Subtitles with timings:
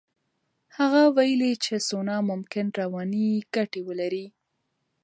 [0.77, 4.25] هغه ویلي چې سونا ممکن رواني ګټې ولري.